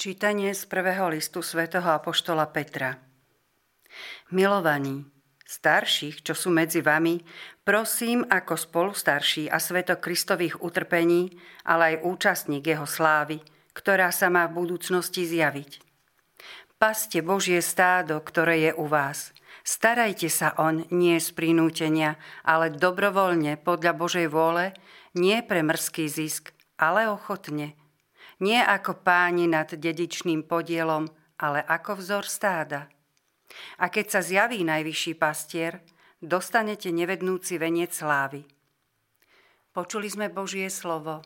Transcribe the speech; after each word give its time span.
Čítanie 0.00 0.56
z 0.56 0.64
prvého 0.64 1.12
listu 1.12 1.44
svätého 1.44 1.84
Apoštola 1.84 2.48
Petra. 2.48 2.96
Milovaní, 4.32 5.04
starších, 5.44 6.24
čo 6.24 6.32
sú 6.32 6.48
medzi 6.48 6.80
vami, 6.80 7.20
prosím 7.68 8.24
ako 8.24 8.56
spolu 8.56 8.92
a 8.96 9.56
sveto 9.60 10.00
Kristových 10.00 10.64
utrpení, 10.64 11.36
ale 11.68 11.84
aj 11.84 12.08
účastník 12.08 12.64
jeho 12.64 12.88
slávy, 12.88 13.44
ktorá 13.76 14.08
sa 14.08 14.32
má 14.32 14.48
v 14.48 14.64
budúcnosti 14.64 15.28
zjaviť. 15.28 15.84
Paste 16.80 17.20
Božie 17.20 17.60
stádo, 17.60 18.24
ktoré 18.24 18.72
je 18.72 18.72
u 18.80 18.88
vás. 18.88 19.36
Starajte 19.68 20.32
sa 20.32 20.56
on 20.56 20.88
nie 20.88 21.20
z 21.20 21.28
prinútenia, 21.36 22.16
ale 22.40 22.72
dobrovoľne 22.72 23.60
podľa 23.60 23.92
Božej 23.92 24.32
vôle, 24.32 24.72
nie 25.12 25.44
pre 25.44 25.60
mrzký 25.60 26.08
zisk, 26.08 26.56
ale 26.80 27.04
ochotne– 27.04 27.76
nie 28.40 28.60
ako 28.60 29.04
páni 29.04 29.46
nad 29.46 29.68
dedičným 29.72 30.44
podielom, 30.48 31.08
ale 31.40 31.60
ako 31.64 32.00
vzor 32.00 32.24
stáda. 32.24 32.88
A 33.80 33.92
keď 33.92 34.06
sa 34.18 34.20
zjaví 34.24 34.64
najvyšší 34.64 35.12
pastier, 35.20 35.84
dostanete 36.20 36.92
nevednúci 36.92 37.60
veniec 37.60 37.92
slávy. 37.92 38.44
Počuli 39.70 40.08
sme 40.10 40.32
Božie 40.32 40.66
slovo. 40.66 41.22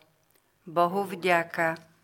Bohu 0.65 1.05
vďaka. 1.05 1.94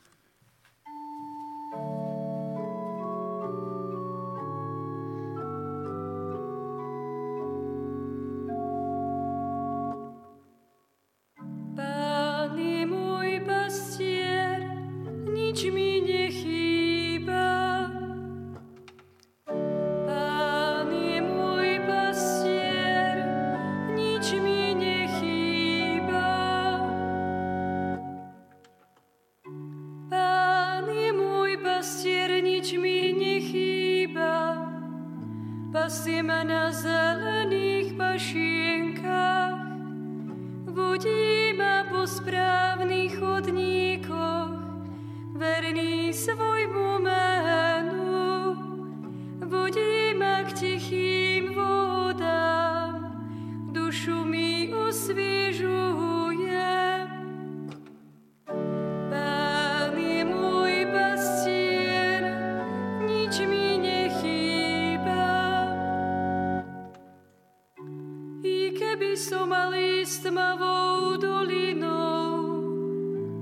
Tmavou 70.21 71.17
dolinou. 71.19 72.63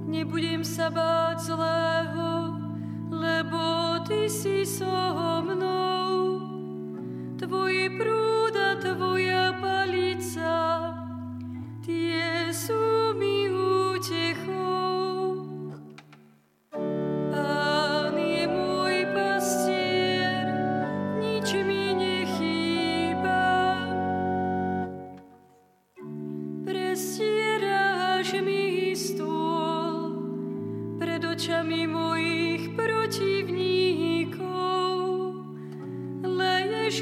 Nebudem 0.10 0.66
sa 0.66 0.90
báť 0.90 1.54
zlého, 1.54 2.58
lebo 3.14 3.62
Ty 4.10 4.26
si 4.26 4.66
so 4.66 4.90
mnou. 5.46 6.42
Tvoje 7.38 7.94
prúda, 7.94 8.29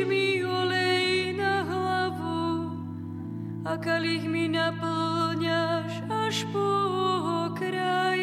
Mi 0.06 0.46
olej 0.46 1.34
na 1.34 1.66
hlavu 1.66 2.70
a 3.66 3.74
kalich 3.82 4.30
mi 4.30 4.46
naplňaš 4.46 6.06
až 6.06 6.46
po 6.54 6.70
kraj. 7.58 8.22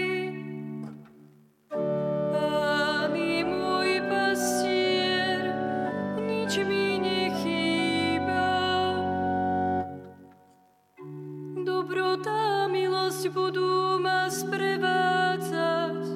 Budú 13.34 13.98
ma 13.98 14.30
sprevádzať 14.30 16.06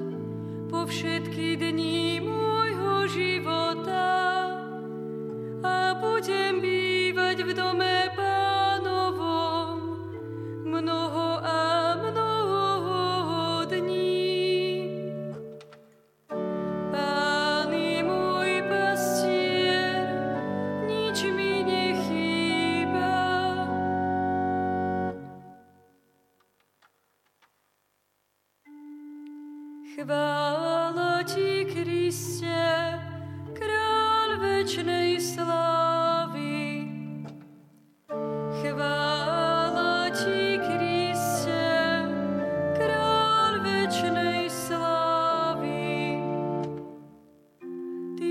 všetky 0.86 1.56
dni 1.56 2.20
môjho 2.22 3.08
života 3.10 3.67
v 7.48 7.56
dome 7.56 8.12
pánovom 8.12 9.80
mnoho 10.68 11.40
a 11.40 11.96
mnoho 11.96 13.64
dní. 13.64 15.16
Pán 16.92 17.72
je 17.72 18.04
môj 18.04 18.52
pastier, 18.68 20.12
nič 20.84 21.24
mi 21.32 21.64
nechýba. 21.64 23.16
Chvála 29.96 31.24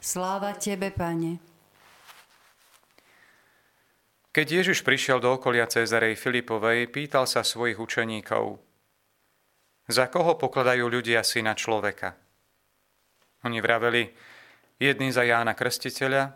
Sláva 0.00 0.56
tebe, 0.56 0.88
Pane. 0.88 1.36
Keď 4.32 4.46
Ježiš 4.48 4.80
prišiel 4.80 5.20
do 5.20 5.36
okolia 5.36 5.68
Cezarej 5.68 6.16
Filipovej, 6.16 6.88
pýtal 6.88 7.28
sa 7.28 7.44
svojich 7.44 7.76
učeníkov, 7.76 8.56
za 9.92 10.08
koho 10.08 10.40
pokladajú 10.40 10.88
ľudia 10.88 11.20
syna 11.20 11.52
človeka? 11.52 12.16
Oni 13.44 13.60
vraveli, 13.60 14.08
jedný 14.80 15.12
za 15.12 15.20
Jána 15.20 15.52
Krstiteľa, 15.52 16.32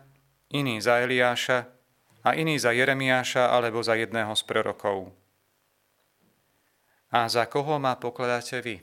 iný 0.53 0.77
za 0.77 1.01
Eliáša 1.01 1.65
a 2.21 2.37
iný 2.37 2.61
za 2.61 2.69
Jeremiáša 2.69 3.49
alebo 3.49 3.81
za 3.81 3.97
jedného 3.97 4.37
z 4.37 4.43
prorokov. 4.45 5.09
A 7.09 7.25
za 7.25 7.49
koho 7.49 7.81
ma 7.81 7.97
pokladáte 7.97 8.61
vy? 8.61 8.77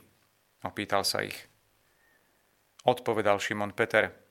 Opýtal 0.67 1.07
sa 1.07 1.23
ich. 1.23 1.37
Odpovedal 2.83 3.39
Šimon 3.39 3.77
Peter. 3.77 4.22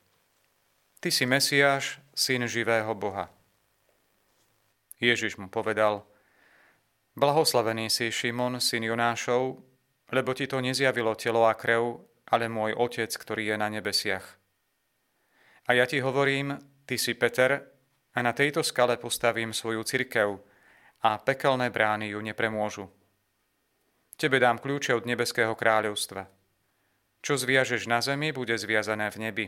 Ty 1.01 1.09
si 1.09 1.25
Mesiáš, 1.25 1.97
syn 2.13 2.45
živého 2.45 2.93
Boha. 2.93 3.33
Ježiš 5.01 5.41
mu 5.41 5.49
povedal, 5.49 6.05
Blahoslavený 7.17 7.89
si 7.89 8.13
Šimon, 8.13 8.61
syn 8.61 8.85
Jonášov, 8.85 9.65
lebo 10.13 10.37
ti 10.37 10.45
to 10.45 10.61
nezjavilo 10.61 11.17
telo 11.17 11.49
a 11.49 11.57
krev, 11.57 12.05
ale 12.29 12.53
môj 12.53 12.77
Otec, 12.77 13.09
ktorý 13.09 13.49
je 13.49 13.57
na 13.57 13.73
nebesiach. 13.73 14.37
A 15.65 15.73
ja 15.73 15.89
ti 15.89 16.05
hovorím, 16.05 16.61
ty 16.85 17.01
si 17.01 17.17
Peter, 17.17 17.65
a 18.13 18.19
na 18.21 18.37
tejto 18.37 18.61
skale 18.61 19.01
postavím 19.01 19.57
svoju 19.57 19.81
cirkev 19.81 20.37
a 21.01 21.17
pekelné 21.17 21.73
brány 21.73 22.13
ju 22.13 22.21
nepremôžu. 22.21 22.85
Tebe 24.21 24.37
dám 24.37 24.61
kľúče 24.61 24.93
od 24.93 25.09
nebeského 25.09 25.57
kráľovstva. 25.57 26.29
Čo 27.25 27.41
zviažeš 27.41 27.89
na 27.89 28.05
zemi, 28.05 28.29
bude 28.29 28.53
zviazané 28.53 29.09
v 29.09 29.17
nebi. 29.17 29.47